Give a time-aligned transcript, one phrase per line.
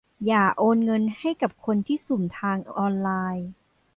[0.27, 3.49] อย่าโอนเงินให้กับคนที่สุ่มทางออนไลน์